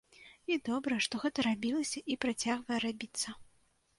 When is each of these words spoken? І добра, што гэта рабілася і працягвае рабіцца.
І 0.53 0.55
добра, 0.69 0.95
што 1.07 1.19
гэта 1.25 1.45
рабілася 1.49 2.03
і 2.13 2.17
працягвае 2.25 2.79
рабіцца. 2.87 3.37